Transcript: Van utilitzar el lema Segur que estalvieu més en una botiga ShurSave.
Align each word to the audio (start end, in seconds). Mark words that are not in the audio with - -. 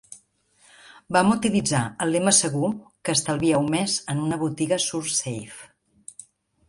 Van 1.17 1.27
utilitzar 1.33 1.81
el 2.05 2.15
lema 2.15 2.33
Segur 2.37 2.71
que 3.09 3.15
estalvieu 3.17 3.67
més 3.75 3.99
en 4.15 4.23
una 4.25 4.41
botiga 4.45 4.81
ShurSave. 4.87 6.23